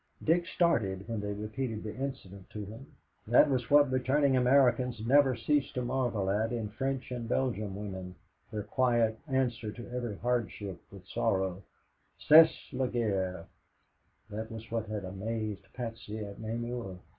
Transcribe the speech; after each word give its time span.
Dick 0.23 0.47
started 0.47 1.07
when 1.07 1.19
they 1.21 1.31
repeated 1.31 1.83
the 1.83 1.95
incident 1.95 2.49
to 2.49 2.65
him. 2.65 2.87
"That 3.27 3.51
was 3.51 3.69
what 3.69 3.91
returning 3.91 4.35
Americans 4.35 4.99
never 5.05 5.35
ceased 5.35 5.75
to 5.75 5.83
marvel 5.83 6.27
at 6.31 6.51
in 6.51 6.69
French 6.69 7.11
and 7.11 7.29
Belgian 7.29 7.75
women 7.75 8.15
their 8.51 8.63
quiet 8.63 9.19
answer 9.27 9.71
to 9.71 9.91
every 9.91 10.17
hardship, 10.17 10.81
every 10.91 11.05
sorrow 11.05 11.61
'C'est 12.17 12.73
la 12.73 12.87
guerre.'" 12.87 13.45
That 14.31 14.51
was 14.51 14.71
what 14.71 14.87
had 14.87 15.05
amazed 15.05 15.71
Patsy 15.73 16.17
at 16.25 16.39
Namur. 16.39 16.97